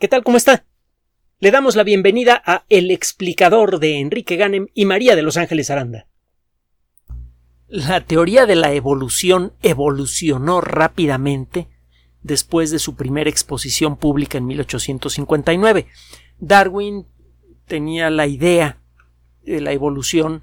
[0.00, 0.24] ¿Qué tal?
[0.24, 0.64] ¿Cómo está?
[1.38, 5.70] Le damos la bienvenida a El explicador de Enrique Ganem y María de Los Ángeles
[5.70, 6.08] Aranda.
[7.68, 11.68] La teoría de la evolución evolucionó rápidamente
[12.22, 15.86] después de su primera exposición pública en 1859.
[16.40, 17.06] Darwin
[17.66, 18.80] tenía la idea
[19.42, 20.42] de la evolución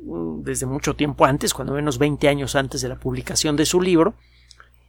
[0.00, 3.80] mm, desde mucho tiempo antes, cuando menos 20 años antes de la publicación de su
[3.80, 4.14] libro,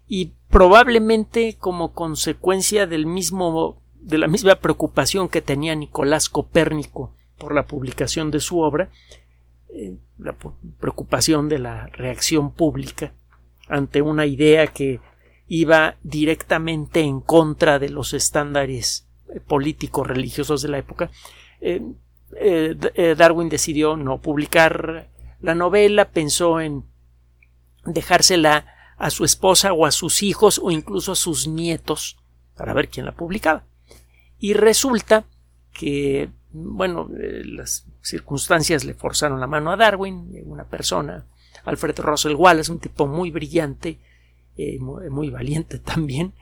[0.07, 7.55] y probablemente como consecuencia del mismo de la misma preocupación que tenía Nicolás Copérnico por
[7.55, 8.89] la publicación de su obra,
[9.69, 10.35] eh, la
[10.79, 13.13] preocupación de la reacción pública
[13.67, 15.01] ante una idea que
[15.47, 21.09] iba directamente en contra de los estándares eh, políticos religiosos de la época,
[21.59, 21.81] eh,
[23.17, 25.09] Darwin decidió no publicar
[25.41, 26.83] la novela, pensó en
[27.85, 28.67] dejársela
[28.97, 32.17] a su esposa o a sus hijos o incluso a sus nietos
[32.55, 33.65] para ver quién la publicaba.
[34.39, 35.25] Y resulta
[35.73, 41.25] que, bueno, eh, las circunstancias le forzaron la mano a Darwin, una persona,
[41.65, 43.99] Alfred Russell Wallace, un tipo muy brillante,
[44.57, 46.33] eh, muy, valiente también,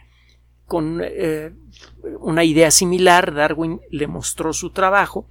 [0.65, 1.51] con eh,
[2.19, 5.27] una idea similar, Darwin le mostró su trabajo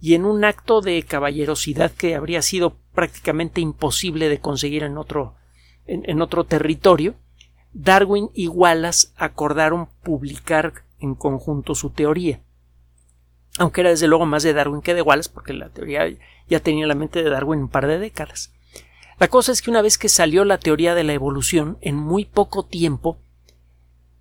[0.00, 5.34] y en un acto de caballerosidad que habría sido prácticamente imposible de conseguir en otro,
[5.86, 7.14] en otro territorio,
[7.72, 12.40] Darwin y Wallace acordaron publicar en conjunto su teoría.
[13.58, 16.06] Aunque era desde luego más de Darwin que de Wallace, porque la teoría
[16.48, 18.52] ya tenía la mente de Darwin un par de décadas.
[19.18, 22.26] La cosa es que una vez que salió la teoría de la evolución, en muy
[22.26, 23.18] poco tiempo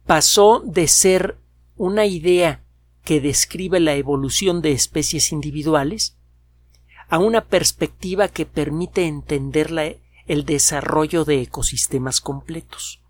[0.06, 1.38] pasó de ser
[1.76, 2.64] una idea
[3.04, 6.18] que describe la evolución de especies individuales
[7.10, 13.02] a una perspectiva que permite entender el desarrollo de ecosistemas completos.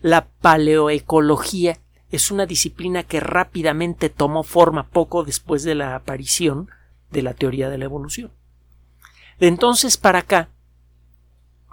[0.00, 1.78] La paleoecología
[2.10, 6.70] es una disciplina que rápidamente tomó forma poco después de la aparición
[7.10, 8.30] de la teoría de la evolución.
[9.38, 10.50] De entonces para acá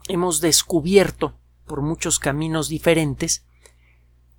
[0.08, 1.34] hemos descubierto
[1.66, 3.46] por muchos caminos diferentes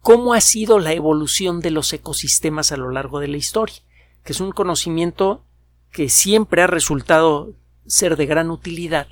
[0.00, 3.76] cómo ha sido la evolución de los ecosistemas a lo largo de la historia,
[4.22, 5.44] que es un conocimiento
[5.90, 7.54] que siempre ha resultado
[7.86, 9.08] ser de gran utilidad,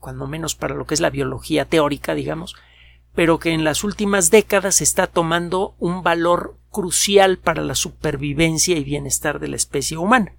[0.00, 2.56] cuando menos para lo que es la biología teórica, digamos,
[3.14, 8.84] pero que en las últimas décadas está tomando un valor crucial para la supervivencia y
[8.84, 10.34] bienestar de la especie humana,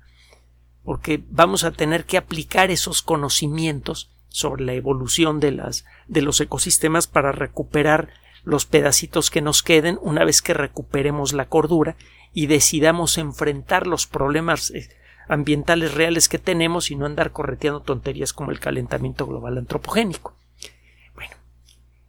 [0.84, 6.42] porque vamos a tener que aplicar esos conocimientos sobre la evolución de, las, de los
[6.42, 8.10] ecosistemas para recuperar
[8.44, 11.96] los pedacitos que nos queden una vez que recuperemos la cordura
[12.34, 14.90] y decidamos enfrentar los problemas eh,
[15.30, 20.36] ambientales reales que tenemos y no andar correteando tonterías como el calentamiento global antropogénico.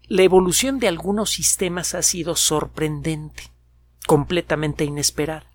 [0.07, 3.45] La evolución de algunos sistemas ha sido sorprendente,
[4.07, 5.51] completamente inesperada,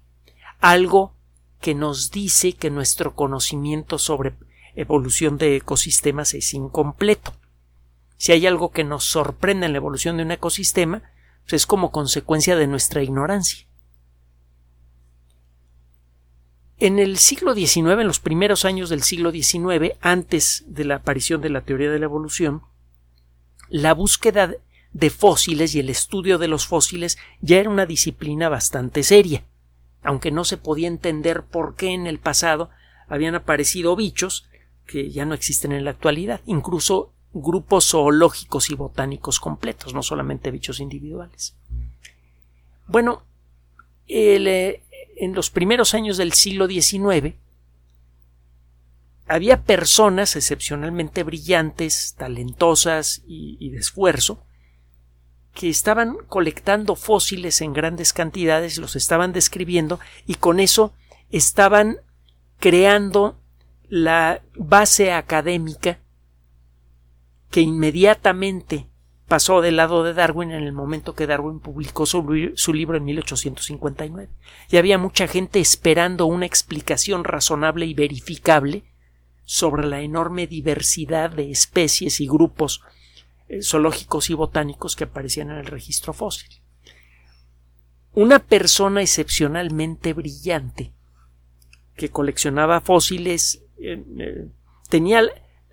[0.60, 1.14] algo
[1.62, 4.34] que nos dice que nuestro conocimiento sobre
[4.74, 7.34] evolución de ecosistemas es incompleto.
[8.18, 11.04] Si hay algo que nos sorprende en la evolución de un ecosistema,
[11.44, 13.68] pues es como consecuencia de nuestra ignorancia.
[16.80, 21.40] En el siglo XIX, en los primeros años del siglo XIX, antes de la aparición
[21.42, 22.64] de la teoría de la evolución,
[23.70, 24.54] la búsqueda
[24.94, 29.44] de fósiles y el estudio de los fósiles ya era una disciplina bastante seria,
[30.04, 32.70] aunque no se podía entender por qué en el pasado
[33.08, 34.48] habían aparecido bichos
[34.86, 40.50] que ya no existen en la actualidad, incluso grupos zoológicos y botánicos completos, no solamente
[40.50, 41.56] bichos individuales.
[42.88, 43.22] Bueno,
[44.08, 44.82] eh,
[45.18, 47.36] en los primeros años del siglo XIX
[49.30, 54.44] había personas excepcionalmente brillantes, talentosas y, de esfuerzo,
[55.54, 60.94] que estaban colectando fósiles en grandes cantidades, los estaban describiendo y con eso
[61.30, 61.98] estaban
[62.58, 63.40] creando
[63.88, 66.00] la base académica
[67.52, 68.88] que inmediatamente
[69.28, 73.06] pasó del lado de Darwin en el momento que Darwin publicó su, su, libro en
[73.06, 74.30] 1859.
[74.72, 78.89] Y había mucha gente esperando una explicación razonable y verificable
[79.52, 82.84] sobre la enorme diversidad de especies y grupos
[83.48, 86.62] eh, zoológicos y botánicos que aparecían en el registro fósil.
[88.14, 90.94] Una persona excepcionalmente brillante
[91.96, 94.50] que coleccionaba fósiles eh, eh,
[94.88, 95.24] tenía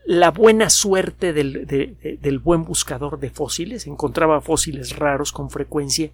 [0.06, 6.12] la buena suerte del, del buen buscador de fósiles, encontraba fósiles raros con frecuencia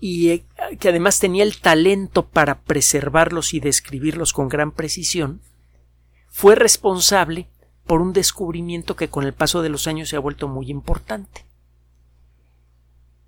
[0.00, 0.40] y
[0.80, 5.40] que además tenía el talento para preservarlos y describirlos con gran precisión,
[6.34, 7.48] fue responsable
[7.86, 11.46] por un descubrimiento que con el paso de los años se ha vuelto muy importante.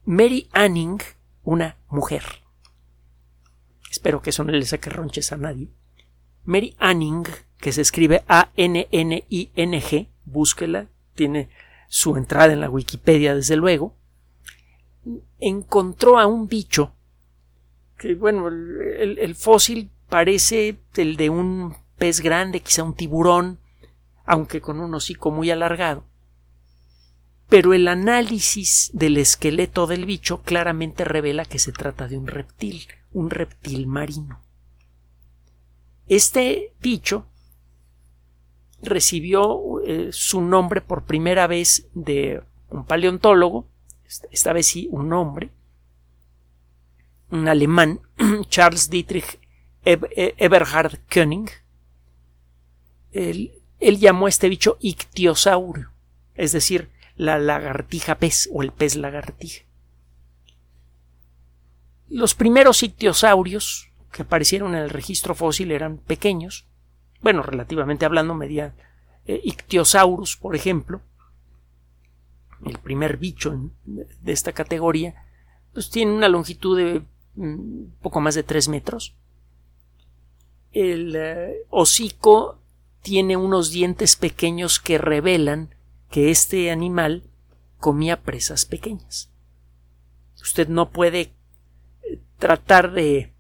[0.05, 0.99] Mary Anning,
[1.45, 2.25] una mujer,
[3.89, 5.71] espero que eso no le saque ronches a nadie,
[6.43, 7.23] Mary Anning,
[7.59, 11.49] que se escribe A-N-N-I-N-G, búsquela, tiene
[11.89, 13.95] su entrada en la Wikipedia desde luego,
[15.39, 16.93] encontró a un bicho
[17.99, 23.59] que, bueno, el, el fósil parece el de un pez grande, quizá un tiburón,
[24.25, 26.05] aunque con un hocico muy alargado.
[27.49, 32.89] Pero el análisis del esqueleto del bicho claramente revela que se trata de un reptil,
[33.13, 34.41] un reptil marino.
[36.09, 37.27] Este bicho
[38.83, 43.69] recibió eh, su nombre por primera vez de un paleontólogo,
[44.31, 45.51] esta vez sí un hombre,
[47.31, 48.01] un alemán,
[48.49, 49.39] Charles Dietrich
[49.85, 51.66] Eberhard Koenig.
[53.17, 55.91] Él, llamó a este bicho ictiosaurio,
[56.35, 59.65] es decir, la lagartija pez o el pez lagartija.
[62.09, 66.67] Los primeros ictiosaurios que aparecieron en el registro fósil eran pequeños,
[67.21, 68.75] bueno, relativamente hablando, medían
[69.27, 71.01] eh, Ictiosaurus, por ejemplo,
[72.65, 75.15] el primer bicho de esta categoría,
[75.73, 77.03] pues tiene una longitud de
[77.35, 79.15] mm, poco más de 3 metros.
[80.73, 82.61] El eh, hocico
[83.07, 85.77] tiene unos dientes pequeños que revelan
[86.11, 87.23] que este animal
[87.79, 89.31] comía presas pequeñas.
[90.43, 91.21] Usted no puede
[92.03, 93.33] eh, tratar de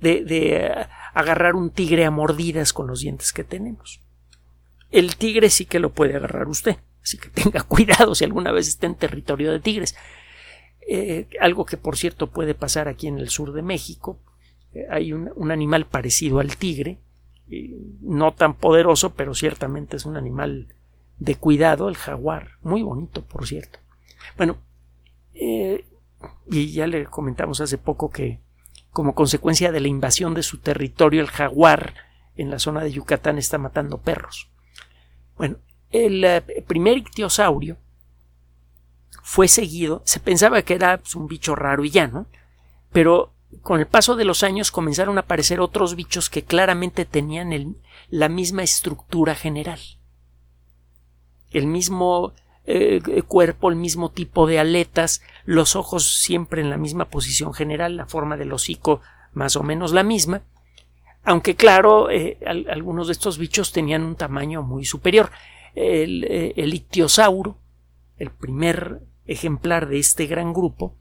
[0.00, 4.00] de, agarrar un tigre a mordidas con los dientes que tenemos.
[4.90, 8.66] El tigre sí que lo puede agarrar usted, así que tenga cuidado si alguna vez
[8.66, 9.94] está en territorio de tigres.
[10.88, 14.18] Eh, algo que por cierto puede pasar aquí en el sur de México.
[14.72, 16.98] Eh, hay un, animal parecido al tigre,
[17.48, 20.68] no tan poderoso, pero ciertamente es un animal
[21.18, 23.78] de cuidado, el jaguar, muy bonito, por cierto.
[24.36, 24.56] Bueno,
[25.34, 25.84] eh,
[26.50, 28.40] y ya le comentamos hace poco que
[28.90, 31.94] como consecuencia de la invasión de su territorio, el jaguar
[32.36, 34.48] en la zona de Yucatán está matando perros.
[35.36, 35.56] Bueno,
[35.90, 37.76] el eh, primer ictiosaurio
[39.22, 42.26] fue seguido, se pensaba que era pues, un bicho raro y ya, ¿no?
[42.92, 43.32] Pero
[43.62, 47.76] con el paso de los años comenzaron a aparecer otros bichos que claramente tenían
[48.10, 49.80] la misma estructura general.
[51.50, 52.32] El mismo
[52.66, 57.96] eh, cuerpo, el mismo tipo de aletas, los ojos siempre en la misma posición general,
[57.96, 59.00] la forma del hocico
[59.32, 60.42] más o menos la misma,
[61.24, 65.30] aunque claro, eh, algunos de estos bichos tenían un tamaño muy superior.
[65.74, 67.58] El, eh, el ictiosauro,
[68.18, 70.94] el primer ejemplar de este gran grupo,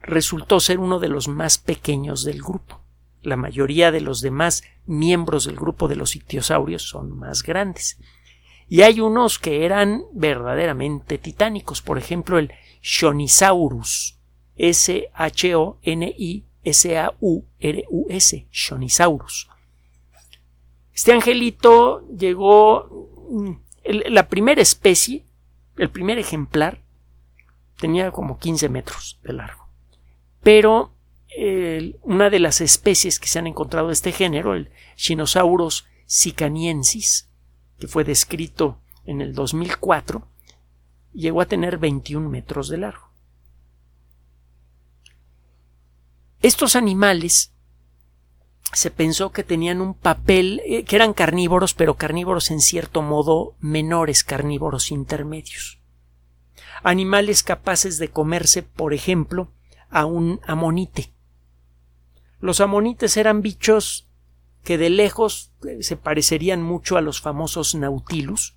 [0.00, 2.80] resultó ser uno de los más pequeños del grupo.
[3.22, 7.98] La mayoría de los demás miembros del grupo de los ictiosaurios son más grandes
[8.70, 14.16] y hay unos que eran verdaderamente titánicos, por ejemplo el Shonisaurus,
[14.54, 15.06] S-H-O-N-I-S-A-U-R-U-S,
[18.52, 19.50] Shonisaurus.
[20.94, 23.50] Este angelito llegó, mm,
[24.10, 25.24] la primera especie,
[25.76, 26.80] el primer ejemplar,
[27.76, 29.59] tenía como 15 metros de largo.
[30.42, 30.92] Pero
[32.02, 37.28] una de las especies que se han encontrado de este género, el Shinosaurus sicaniensis,
[37.78, 40.26] que fue descrito en el 2004,
[41.12, 43.10] llegó a tener 21 metros de largo.
[46.42, 47.52] Estos animales
[48.72, 53.56] se pensó que tenían un papel, eh, que eran carnívoros, pero carnívoros en cierto modo
[53.60, 55.80] menores, carnívoros intermedios.
[56.82, 59.52] Animales capaces de comerse, por ejemplo,
[59.90, 61.12] a un amonite.
[62.40, 64.08] Los amonites eran bichos
[64.64, 68.56] que de lejos eh, se parecerían mucho a los famosos nautilus.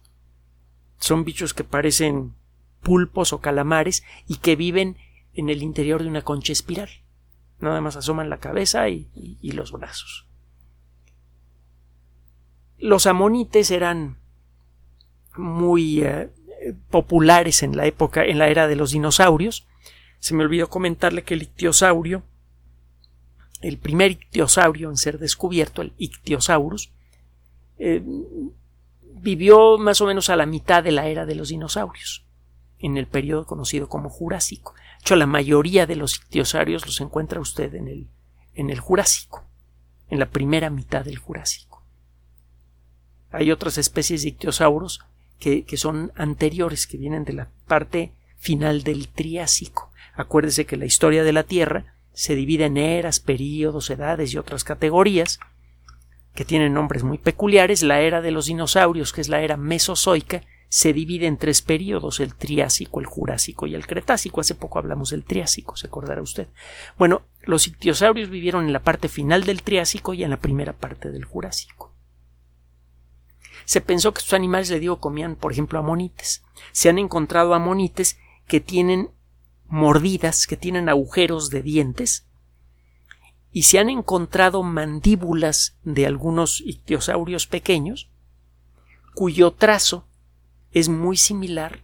[1.00, 2.34] Son bichos que parecen
[2.82, 4.98] pulpos o calamares y que viven
[5.34, 6.90] en el interior de una concha espiral.
[7.60, 9.08] Nada más asoman la cabeza y,
[9.42, 10.28] los brazos.
[12.78, 14.18] Los amonites eran
[15.38, 16.30] muy eh,
[16.90, 19.66] populares en la época, en la era de los dinosaurios.
[20.24, 22.24] Se me olvidó comentarle que el ictiosaurio
[23.64, 26.92] el primer ictiosaurio en ser descubierto, el Ictiosaurus,
[27.80, 28.04] eh,
[29.16, 32.26] vivió más o menos a la mitad de la era de los dinosaurios,
[32.80, 34.74] en el periodo conocido como Jurásico.
[34.74, 38.08] De hecho, la mayoría de los ictiosaurios los encuentra usted en el,
[38.54, 39.46] en el Jurásico,
[40.10, 41.82] en la primera mitad del Jurásico.
[43.32, 45.00] Hay otras especies de ictiosauros
[45.40, 49.93] que, que son anteriores, que vienen de la parte final del Triásico.
[50.14, 54.64] Acuérdese que la historia de la Tierra se divide en eras, períodos, edades y otras
[54.64, 55.40] categorías
[56.36, 57.84] que tienen nombres muy peculiares.
[57.84, 62.20] La era de los dinosaurios, que es la era mesozoica, se divide en tres períodos,
[62.20, 64.42] el Triásico, el Jurásico y el Cretácico.
[64.42, 66.48] Hace poco hablamos del Triásico, se acordará usted.
[66.98, 71.12] Bueno, Los ictiosaurios vivieron en la parte final del Triásico y en la primera parte
[71.12, 71.94] del Jurásico.
[73.66, 76.44] Se pensó que estos animales, le digo, comían, por ejemplo, amonites.
[76.72, 78.18] Se han encontrado amonites
[78.48, 79.10] que tienen
[79.74, 82.28] mordidas, que tienen agujeros de dientes,
[83.52, 88.08] y se han encontrado mandíbulas de algunos ictiosaurios pequeños,
[89.16, 90.06] cuyo trazo
[90.74, 91.80] es muy similar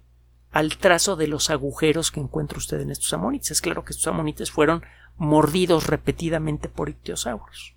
[0.51, 3.49] al trazo de los agujeros que encuentra usted en estos amonites.
[3.49, 4.83] Es claro que estos amonites fueron
[5.17, 7.73] mordidos repetidamente por ictiosaurios.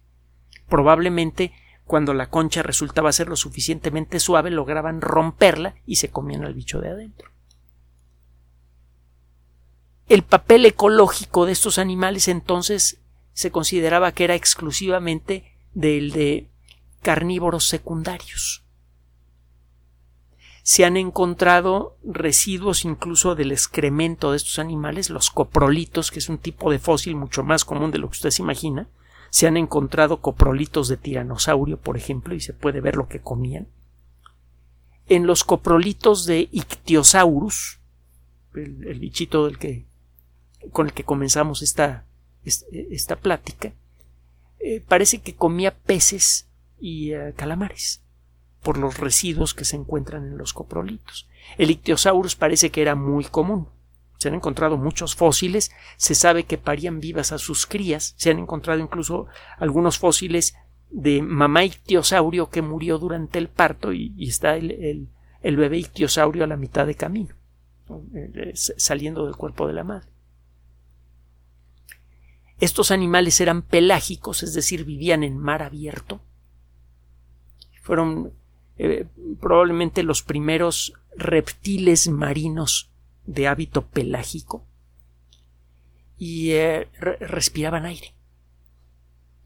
[0.68, 1.54] Probablemente
[1.86, 6.82] cuando la concha resultaba ser lo suficientemente suave lograban romperla y se comían al bicho
[6.82, 7.30] de adentro.
[10.12, 12.98] El papel ecológico de estos animales entonces
[13.32, 16.48] se consideraba que era exclusivamente del de
[17.00, 18.62] carnívoros secundarios
[20.62, 26.38] se han encontrado residuos incluso del excremento de estos animales, los coprolitos, que es un
[26.38, 28.86] tipo de fósil mucho más común de lo que usted se imagina.
[29.30, 33.66] Se han encontrado coprolitos de tiranosaurio, por ejemplo, y se puede ver lo que comían.
[35.08, 37.80] En los coprolitos de Ictiosaurus,
[38.54, 39.84] el, bichito del que,
[40.70, 42.04] con el que comenzamos esta,
[42.44, 43.72] esta plática,
[44.58, 48.02] eh, parece que comía peces y eh, calamares
[48.62, 51.28] por los residuos que se encuentran en los coprolitos.
[51.58, 53.68] El Ictiosaurus parece que era muy común.
[54.18, 58.38] Se han encontrado muchos fósiles, se sabe que parían vivas a sus crías, se han
[58.38, 59.26] encontrado incluso
[59.58, 60.54] algunos fósiles
[60.90, 65.08] de mamá ictiosaurio que murió durante el parto y, está el,
[65.42, 67.34] bebé ictiosaurio a la mitad de camino,
[68.14, 70.11] eh, saliendo del cuerpo de la madre.
[72.58, 76.20] Estos animales eran pelágicos, es decir, vivían en mar abierto.
[77.82, 78.32] Fueron
[78.78, 79.06] eh,
[79.40, 82.90] probablemente los primeros reptiles marinos
[83.26, 84.64] de hábito pelágico
[86.16, 88.14] y eh, respiraban aire.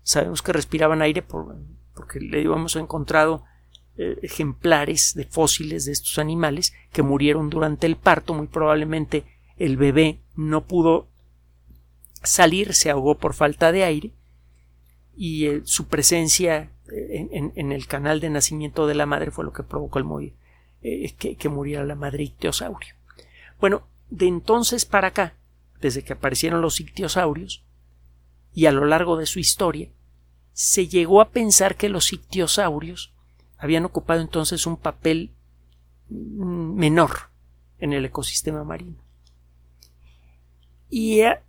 [0.03, 3.45] Sabemos que respiraban aire porque le hemos encontrado
[3.99, 8.35] eh, ejemplares de fósiles de estos animales que murieron durante el parto.
[8.35, 9.25] Muy probablemente
[9.57, 11.09] el bebé no pudo
[12.27, 14.13] salir, se ahogó por falta de aire
[15.17, 19.99] y su presencia en, el canal de nacimiento de la madre fue lo que provocó
[19.99, 20.33] el
[20.83, 22.95] eh, que, muriera la madre ictiosaurio.
[23.61, 25.35] Bueno, de entonces para acá,
[25.81, 27.65] desde que aparecieron los ictiosaurios,
[28.55, 29.91] y a lo largo de su historia,
[30.53, 33.13] se llegó a pensar que los ictiosaurios
[33.59, 35.33] habían ocupado entonces un papel
[36.09, 37.31] menor
[37.79, 38.97] en el ecosistema marino.
[40.89, 41.41] Y eh,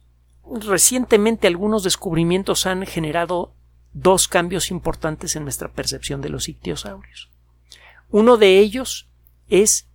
[0.62, 3.54] recientemente algunos descubrimientos han generado
[3.94, 7.30] dos cambios importantes en nuestra percepción de los ictiosaurios.
[8.10, 9.10] Uno de ellos
[9.50, 9.88] es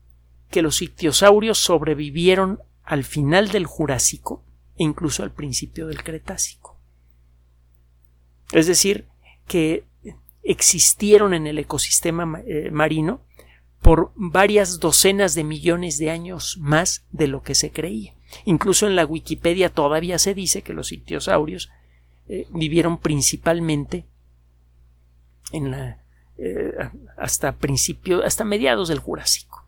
[0.51, 4.45] que los ictiosaurios sobrevivieron al final del Jurásico
[4.77, 6.79] e incluso al principio del Cretácico.
[8.51, 9.07] Es decir,
[9.47, 9.85] que
[10.43, 13.23] existieron en el ecosistema eh, marino
[13.81, 18.15] por varias docenas de millones de años más de lo que se creía.
[18.45, 21.71] Incluso en la Wikipedia todavía se dice que los ictiosaurios
[22.29, 24.07] eh, vivieron principalmente
[25.53, 26.03] en la,
[26.39, 26.73] eh,
[27.17, 29.67] hasta principio, hasta mediados del Jurásico.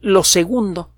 [0.00, 0.90] Lo segundo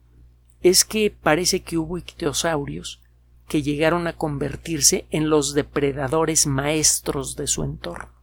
[0.62, 3.02] es que parece que hubo ictiosaurios
[3.48, 8.13] que llegaron a convertirse en los depredadores maestros de su entorno.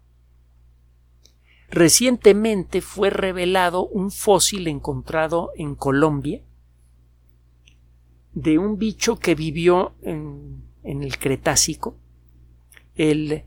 [1.72, 6.44] Recientemente fue revelado un fósil encontrado en Colombia
[8.34, 11.98] de un bicho que vivió en, el Cretácico,
[12.96, 13.46] el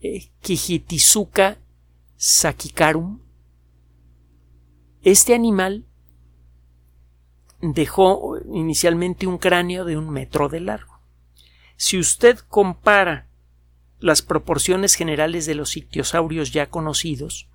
[0.00, 1.58] eh, Kijitizuka
[2.16, 3.20] sakikarum.
[5.02, 5.86] Este animal
[7.60, 11.00] dejó inicialmente un cráneo de un metro de largo.
[11.76, 13.29] Si usted compara
[14.00, 17.48] las proporciones generales de los ictiosaurios ya conocidos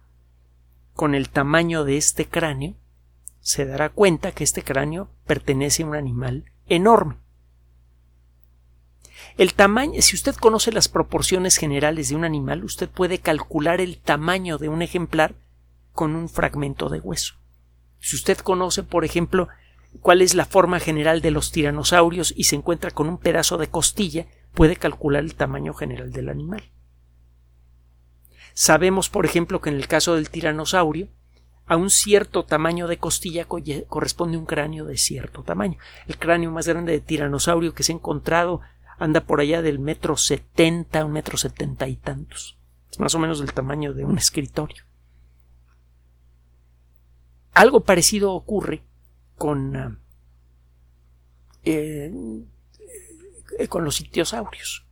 [0.94, 2.76] con el tamaño de este cráneo,
[3.42, 7.18] se dará cuenta que este cráneo pertenece a un animal enorme.
[9.38, 13.98] El tamaño, si usted conoce las proporciones generales de un animal, usted puede calcular el
[13.98, 15.36] tamaño de un ejemplar
[15.92, 17.36] con un fragmento de hueso.
[18.00, 19.50] Si usted conoce, por ejemplo,
[20.02, 23.68] cuál es la forma general de los tiranosaurios y se encuentra con un pedazo de
[23.68, 26.64] costilla, puede calcular el tamaño general del animal.
[28.54, 31.10] Sabemos, por ejemplo, que en el caso del tiranosaurio,
[31.68, 35.78] a un cierto tamaño de costilla corresponde un cráneo de cierto tamaño.
[36.08, 38.62] El cráneo más grande de tiranosaurio que se ha encontrado
[38.98, 42.58] anda por allá del metro setenta, un metro setenta y tantos.
[42.92, 44.84] Es más o menos del tamaño de un escritorio.
[47.54, 48.84] Algo parecido ocurre
[49.38, 49.98] con, ah,
[51.64, 52.12] eh,
[53.70, 54.86] con los ictiosaurios.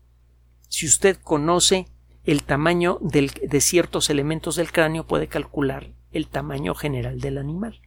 [0.68, 1.88] Si usted conoce
[2.24, 7.82] el tamaño de ciertos elementos del cráneo, puede calcular el tamaño general del animal.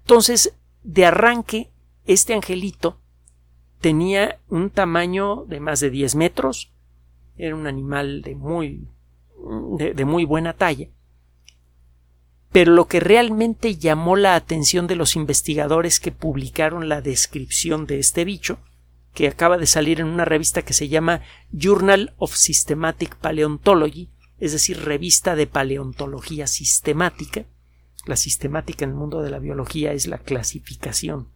[0.00, 1.70] Entonces, de arranque,
[2.04, 3.00] este angelito
[3.80, 6.72] tenía un tamaño de más de 10 metros,
[7.36, 8.88] era un animal de muy,
[9.78, 10.88] de, muy buena talla,
[12.52, 17.98] pero lo que realmente llamó la atención de los investigadores que publicaron la descripción de
[17.98, 18.58] este bicho,
[19.16, 24.52] que acaba de salir en una revista que se llama Journal of Systematic Paleontology, es
[24.52, 27.46] decir, revista de paleontología sistemática.
[28.04, 31.28] La sistemática en el mundo de la biología es la clasificación,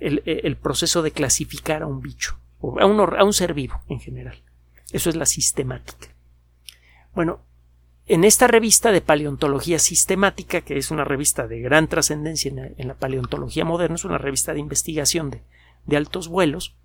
[0.00, 4.42] el, proceso de clasificar a un bicho, o a un, ser vivo en general.
[4.92, 6.08] Eso es la sistemática.
[7.14, 7.40] Bueno,
[8.04, 12.98] en esta revista de paleontología sistemática, que es una revista de gran trascendencia en, la
[12.98, 15.40] paleontología moderna, es una revista de investigación
[15.86, 16.76] de altos vuelos,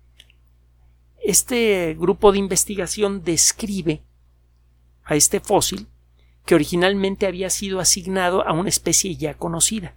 [1.28, 4.02] este grupo de investigación describe
[5.04, 5.86] a este fósil
[6.46, 9.94] que originalmente había sido asignado a una especie ya conocida.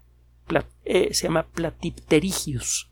[0.83, 2.91] Eh, se llama Platipterigius.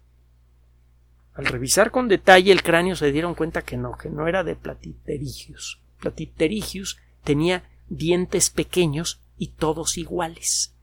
[1.33, 4.55] Al revisar con detalle el cráneo se dieron cuenta que no, que no era de
[4.55, 5.81] Platipterigius.
[5.99, 10.77] Platipterigius tenía dientes pequeños y todos iguales.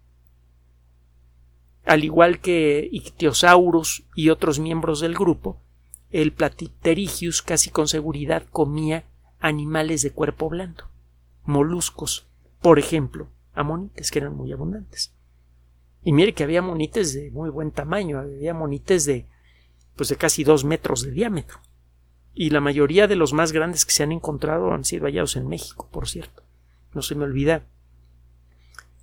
[1.86, 5.62] Al igual que Ictiosaurus y otros miembros del grupo,
[6.10, 9.04] el Platipterigius casi con seguridad comía
[9.40, 10.84] animales de cuerpo blando,
[11.44, 12.26] moluscos,
[12.60, 15.12] por ejemplo, amonites que eran muy abundantes.
[16.02, 19.26] Y mire que había monites de muy buen tamaño, había monites de
[19.96, 21.58] pues de casi dos metros de diámetro.
[22.34, 25.48] Y la mayoría de los más grandes que se han encontrado han sido hallados en
[25.48, 26.42] México, por cierto.
[26.92, 27.64] No se me olvida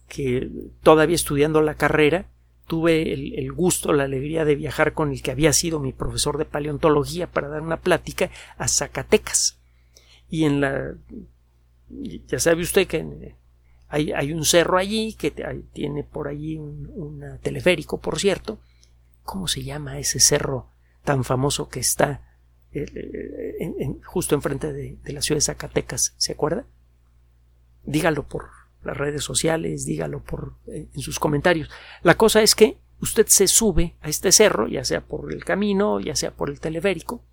[0.08, 0.52] que
[0.84, 2.28] todavía estudiando la carrera
[2.68, 6.46] tuve el, gusto, la alegría de viajar con el que había sido mi profesor de
[6.46, 9.60] paleontología para dar una plática a Zacatecas.
[10.30, 10.96] Y en la
[12.28, 13.36] ya sabe usted que
[13.90, 15.32] hay, un cerro allí que
[15.72, 18.60] tiene por allí un, teleférico, por cierto.
[19.24, 20.70] ¿Cómo se llama ese cerro
[21.04, 22.22] tan famoso que está
[22.74, 26.14] eh, eh, justo enfrente de, la ciudad de Zacatecas?
[26.18, 26.66] ¿Se acuerda?
[27.84, 31.70] Dígalo por las redes sociales, dígalo por eh, en sus comentarios.
[32.02, 36.00] La cosa es que usted se sube a este cerro, ya sea por el camino,
[36.00, 37.24] ya sea por el teleférico,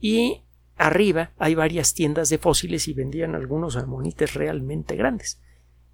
[0.00, 0.42] y
[0.76, 5.40] arriba hay varias tiendas de fósiles y vendían algunos amonites realmente grandes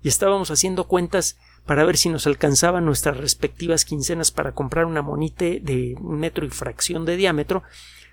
[0.05, 5.01] y estábamos haciendo cuentas para ver si nos alcanzaban nuestras respectivas quincenas para comprar una
[5.01, 7.63] monite de un metro y fracción de diámetro,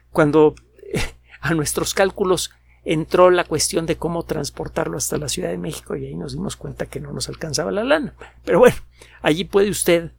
[0.09, 0.55] cuando
[1.41, 2.51] a nuestros cálculos
[2.83, 6.55] entró la cuestión de cómo transportarlo hasta la Ciudad de México y ahí nos dimos
[6.55, 8.15] cuenta que no nos alcanzaba la lana.
[8.43, 8.75] Pero bueno,
[9.21, 10.11] allí puede usted,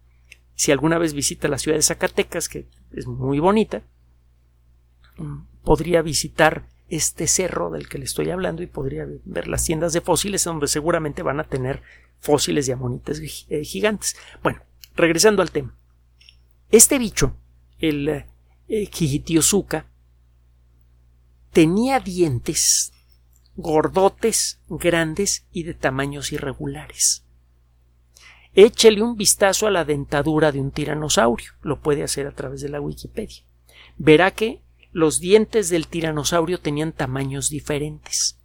[0.54, 3.82] si alguna vez visita la ciudad de Zacatecas, que es muy bonita,
[5.62, 10.02] podría visitar este cerro del que le estoy hablando y podría ver las tiendas de
[10.02, 11.82] fósiles donde seguramente van a tener
[12.18, 14.16] fósiles de amonites eh, gigantes.
[14.42, 14.60] Bueno,
[14.94, 15.74] regresando al tema.
[16.70, 17.36] Este bicho,
[17.78, 18.26] el eh,
[21.52, 22.92] tenía dientes
[23.56, 27.24] gordotes, grandes y de tamaños irregulares.
[28.54, 31.52] Échele un vistazo a la dentadura de un tiranosaurio.
[31.62, 33.42] Lo puede hacer a través de la Wikipedia.
[33.96, 34.62] Verá que
[34.92, 38.38] los dientes del tiranosaurio tenían tamaños diferentes.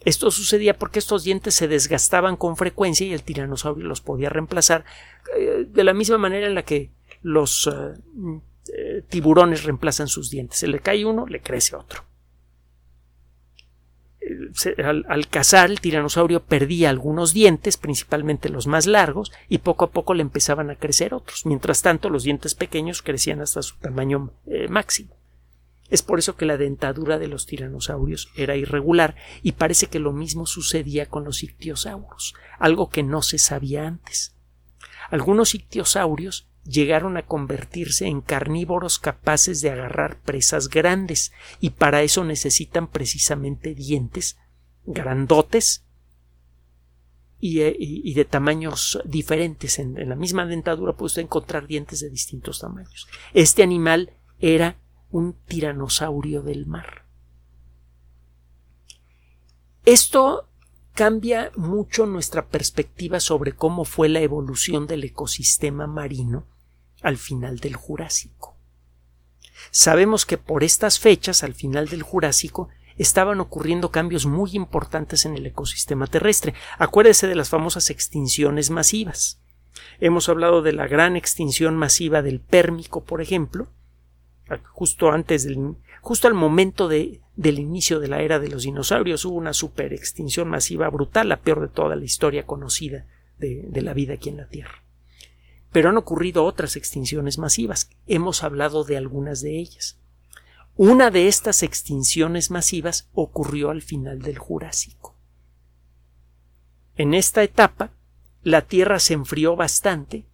[0.00, 4.84] Esto sucedía porque estos dientes se desgastaban con frecuencia y el tiranosaurio los podía reemplazar
[5.36, 6.90] eh, de la misma manera en la que
[7.22, 7.98] los eh,
[8.76, 10.58] eh, tiburones reemplazan sus dientes.
[10.58, 12.04] Se le cae uno, le crece otro.
[15.08, 20.14] Al, cazar, el tiranosaurio perdía algunos dientes, principalmente los más largos, y poco a poco
[20.14, 21.46] le empezaban a crecer otros.
[21.46, 24.32] Mientras tanto, los dientes pequeños crecían hasta su tamaño
[24.68, 25.16] máximo.
[25.88, 30.12] Es por eso que la dentadura de los tiranosaurios era irregular y parece que lo
[30.12, 34.34] mismo sucedía con los ictiosauros, algo que no se sabía antes.
[35.10, 42.24] Algunos ictiosaurios llegaron a convertirse en carnívoros capaces de agarrar presas grandes y para eso
[42.24, 44.36] necesitan precisamente dientes
[44.84, 45.84] grandotes
[47.38, 47.76] y, eh,
[48.14, 49.78] de tamaños diferentes.
[49.78, 53.06] En, en, la misma dentadura puede usted encontrar dientes de distintos tamaños.
[53.32, 54.78] Este animal era
[55.10, 57.06] un tiranosaurio del mar.
[59.84, 60.48] Esto
[60.94, 66.46] cambia mucho nuestra perspectiva sobre cómo fue la evolución del ecosistema marino
[67.06, 68.56] al final del Jurásico.
[69.70, 75.36] Sabemos que por estas fechas, al final del Jurásico, estaban ocurriendo cambios muy importantes en
[75.36, 76.54] el ecosistema terrestre.
[76.78, 79.40] Acuérdese de las famosas extinciones masivas.
[80.00, 83.68] Hemos hablado de la gran extinción masiva del Pérmico, por ejemplo,
[84.72, 89.24] justo antes del, justo al momento de, del inicio de la era de los dinosaurios
[89.24, 93.06] hubo una superextinción masiva brutal, la peor de toda la historia conocida
[93.38, 94.85] de, de la vida aquí en la Tierra.
[95.76, 97.90] Pero han ocurrido otras extinciones masivas.
[98.06, 99.98] Hemos hablado de algunas de ellas.
[100.74, 105.14] Una de estas extinciones masivas ocurrió al final del Jurásico.
[106.96, 107.90] En esta etapa,
[108.42, 110.24] la Tierra se enfrió bastante,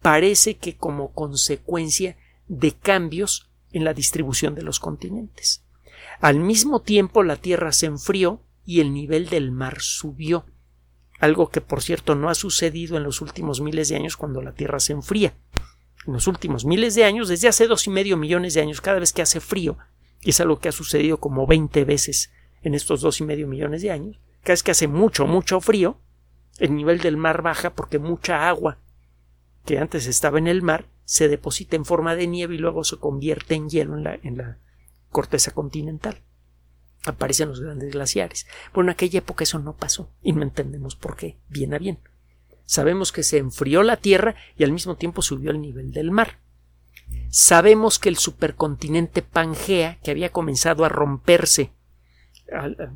[0.00, 5.66] parece que como consecuencia de cambios en la distribución de los continentes.
[6.18, 10.46] Al mismo tiempo la Tierra se enfrió y el nivel del mar subió,
[11.18, 14.52] algo que por cierto no ha sucedido en los últimos miles de años cuando la
[14.52, 15.34] Tierra se enfría.
[16.06, 18.98] En los últimos miles de años, desde hace dos y medio millones de años, cada
[18.98, 19.76] vez que hace frío,
[20.22, 22.30] y es algo que ha sucedido como veinte veces
[22.62, 25.98] en estos dos y medio millones de años, cada vez que hace mucho, mucho frío,
[26.58, 28.78] el nivel del mar baja porque mucha agua
[29.64, 32.96] que antes estaba en el mar se deposita en forma de nieve y luego se
[32.96, 34.58] convierte en hielo en la, en la
[35.10, 36.22] corteza continental.
[37.04, 38.46] Aparecen los grandes glaciares.
[38.74, 41.98] Bueno, en aquella época eso no pasó y no entendemos por qué, bien a bien.
[42.64, 46.38] Sabemos que se enfrió la Tierra y al mismo tiempo subió el nivel del mar.
[47.30, 51.72] Sabemos que el supercontinente Pangea, que había comenzado a romperse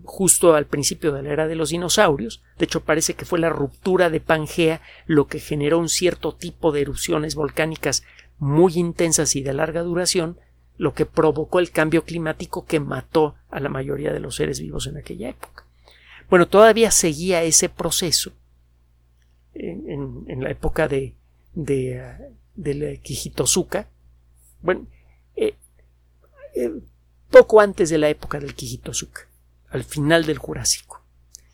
[0.04, 2.42] justo al principio de la era de los dinosaurios.
[2.58, 6.72] De hecho, parece que fue la ruptura de Pangea lo que generó un cierto tipo
[6.72, 8.02] de erupciones volcánicas
[8.38, 10.38] muy intensas y de larga duración,
[10.78, 14.86] lo que provocó el cambio climático que mató a la mayoría de los seres vivos
[14.86, 15.64] en aquella época.
[16.28, 18.32] Bueno, todavía seguía ese proceso
[19.54, 21.14] en, la época de,
[21.54, 22.02] de
[22.54, 23.88] del Kijitozuka.
[24.60, 24.86] Bueno,
[25.36, 25.56] eh,
[26.54, 26.72] eh,
[27.30, 29.28] poco antes de la época del Kijitozuka
[29.72, 30.91] al final del Jurásico.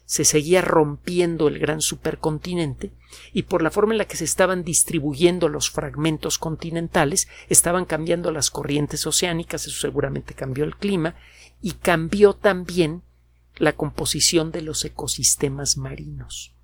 [0.08, 2.92] Se seguía rompiendo el gran supercontinente
[3.34, 8.32] y por la forma en la que se estaban distribuyendo los fragmentos continentales estaban cambiando
[8.32, 11.14] las corrientes oceánicas, eso seguramente cambió el clima
[11.60, 13.02] y cambió también
[13.56, 16.54] la composición de los ecosistemas marinos.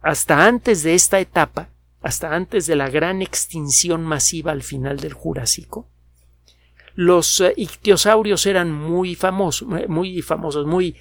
[0.00, 1.68] Hasta antes de esta etapa,
[2.02, 5.88] hasta antes de la gran extinción masiva al final del Jurásico,
[6.94, 10.96] los eh, ictiosaurios eran muy famosos, eh, muy famosos, muy,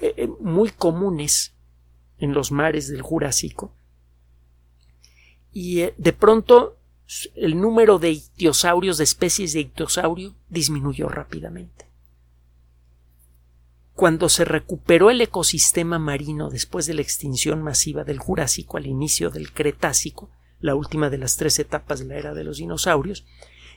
[0.00, 1.54] eh, muy comunes
[2.18, 3.72] en los mares del Jurásico.
[5.52, 6.76] Y de pronto
[7.34, 11.86] el número de ictiosaurios, de especies de ictiosaurio, disminuyó rápidamente.
[13.94, 19.30] Cuando se recuperó el ecosistema marino después de la extinción masiva del Jurásico al inicio
[19.30, 20.28] del Cretácico,
[20.60, 23.24] la última de las tres etapas de la era de los dinosaurios,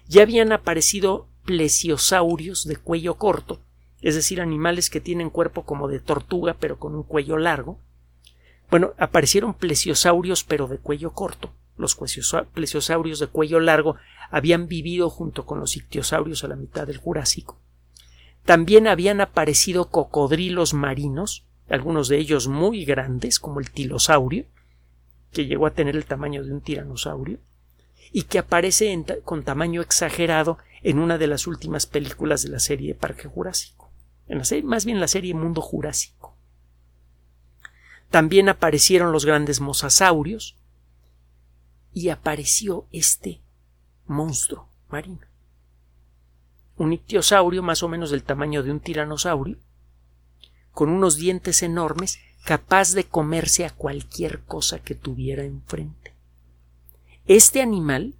[0.09, 3.61] ya habían aparecido plesiosaurios de cuello corto,
[4.01, 7.79] es decir, animales que tienen cuerpo como de tortuga pero con un cuello largo.
[8.71, 11.51] Bueno, aparecieron plesiosaurios pero de cuello corto.
[11.77, 13.95] Los plesiosaurios de cuello largo
[14.31, 17.59] habían vivido junto con los ictiosaurios a la mitad del Jurásico.
[18.45, 24.45] También habían aparecido cocodrilos marinos, algunos de ellos muy grandes, como el tilosaurio,
[25.31, 27.39] que llegó a tener el tamaño de un tiranosaurio,
[28.11, 32.95] y que aparece con tamaño exagerado en una de las últimas películas de la serie
[32.95, 33.91] Parque Jurásico,
[34.27, 36.35] en la serie, más bien la serie Mundo Jurásico.
[38.09, 40.55] También aparecieron los grandes mosasaurios
[41.93, 43.41] y apareció este
[44.07, 45.27] monstruo marino.
[46.77, 49.57] Un ictiosaurio más o menos del tamaño de un tiranosaurio,
[50.71, 56.13] con unos dientes enormes, capaz de comerse a cualquier cosa que tuviera enfrente.
[57.29, 58.15] Este animal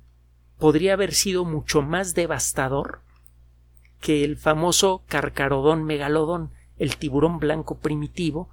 [0.60, 3.02] podría haber sido mucho más devastador
[4.00, 8.50] que el famoso carcarodón megalodón, el tiburón blanco primitivo,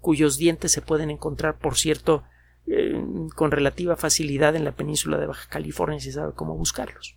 [0.00, 2.24] cuyos dientes se pueden encontrar, por cierto,
[2.66, 3.00] eh,
[3.36, 7.14] con relativa facilidad en la península de Baja California si sabe cómo buscarlos.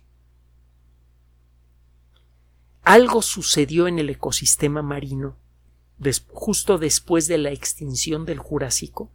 [2.82, 5.36] Algo sucedió en el ecosistema marino
[6.28, 9.10] justo después de la extinción del Jurásico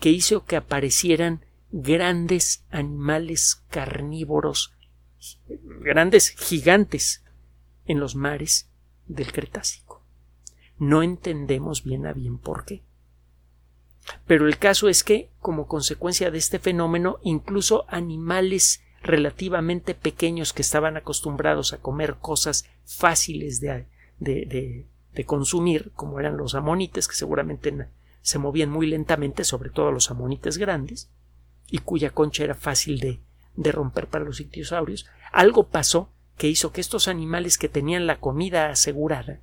[0.00, 4.74] que hizo que aparecieran grandes animales carnívoros,
[5.80, 7.24] grandes gigantes
[7.86, 8.70] en los mares
[9.06, 10.04] del Cretácico.
[10.78, 12.82] No entendemos bien a bien por qué.
[14.26, 20.62] Pero el caso es que, como consecuencia de este fenómeno, incluso animales relativamente pequeños que
[20.62, 23.86] estaban acostumbrados a comer cosas fáciles de,
[24.18, 27.88] de, de consumir, como eran los amonites, que seguramente
[28.20, 31.10] se movían muy lentamente, sobre todo los amonites grandes,
[31.72, 36.82] y cuya concha era fácil de, romper para los ictiosaurios, algo pasó que hizo que
[36.82, 39.40] estos animales que tenían la comida asegurada,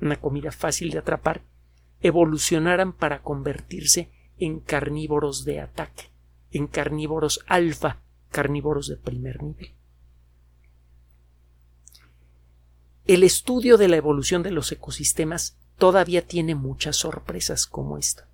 [0.00, 1.42] una comida fácil de atrapar,
[2.00, 6.10] evolucionaran para convertirse en carnívoros de ataque,
[6.52, 9.74] en carnívoros alfa, carnívoros de primer nivel.
[13.04, 18.29] El estudio de la evolución de los ecosistemas todavía tiene muchas sorpresas como esta.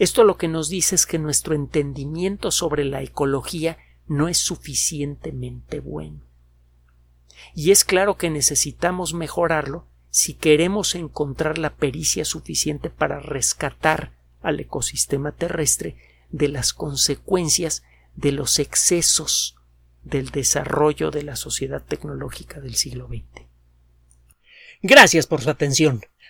[0.00, 5.80] Esto lo que nos dice es que nuestro entendimiento sobre la ecología no es suficientemente
[5.80, 6.22] bueno.
[7.54, 14.58] Y es claro que necesitamos mejorarlo si queremos encontrar la pericia suficiente para rescatar al
[14.58, 15.98] ecosistema terrestre
[16.30, 17.82] de las consecuencias
[18.16, 19.58] de los excesos
[20.02, 23.44] del desarrollo de la sociedad tecnológica del siglo XX.
[24.80, 26.00] Gracias por su atención.